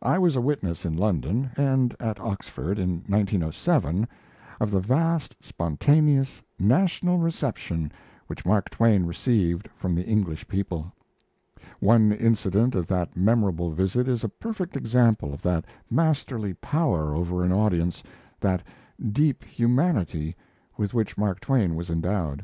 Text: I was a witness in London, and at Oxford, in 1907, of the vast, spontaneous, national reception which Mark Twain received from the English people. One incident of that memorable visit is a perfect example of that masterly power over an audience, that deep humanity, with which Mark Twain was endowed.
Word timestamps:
I 0.00 0.18
was 0.18 0.34
a 0.34 0.40
witness 0.40 0.86
in 0.86 0.96
London, 0.96 1.50
and 1.58 1.94
at 2.00 2.18
Oxford, 2.18 2.78
in 2.78 3.04
1907, 3.06 4.08
of 4.60 4.70
the 4.70 4.80
vast, 4.80 5.36
spontaneous, 5.42 6.40
national 6.58 7.18
reception 7.18 7.92
which 8.28 8.46
Mark 8.46 8.70
Twain 8.70 9.04
received 9.04 9.68
from 9.76 9.94
the 9.94 10.06
English 10.06 10.48
people. 10.48 10.90
One 11.80 12.12
incident 12.12 12.74
of 12.74 12.86
that 12.86 13.14
memorable 13.14 13.72
visit 13.72 14.08
is 14.08 14.24
a 14.24 14.30
perfect 14.30 14.74
example 14.74 15.34
of 15.34 15.42
that 15.42 15.66
masterly 15.90 16.54
power 16.54 17.14
over 17.14 17.44
an 17.44 17.52
audience, 17.52 18.02
that 18.40 18.62
deep 19.12 19.44
humanity, 19.44 20.34
with 20.78 20.94
which 20.94 21.18
Mark 21.18 21.40
Twain 21.40 21.74
was 21.74 21.90
endowed. 21.90 22.42